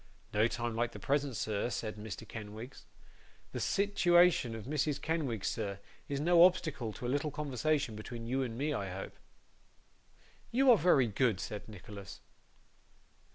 'No 0.33 0.47
time 0.47 0.75
like 0.75 0.93
the 0.93 0.99
present, 0.99 1.35
sir,' 1.35 1.69
said 1.69 1.95
Mr. 1.95 2.27
Kenwigs. 2.27 2.85
'The 3.51 3.59
sitiwation 3.59 4.55
of 4.55 4.65
Mrs 4.65 4.99
Kenwigs, 4.99 5.47
sir, 5.47 5.77
is 6.09 6.19
no 6.19 6.43
obstacle 6.43 6.91
to 6.93 7.05
a 7.05 7.07
little 7.07 7.29
conversation 7.29 7.95
between 7.95 8.25
you 8.25 8.41
and 8.41 8.57
me, 8.57 8.73
I 8.73 8.89
hope?' 8.91 9.19
'You 10.49 10.71
are 10.71 10.77
very 10.79 11.05
good,' 11.05 11.39
said 11.39 11.69
Nicholas. 11.69 12.19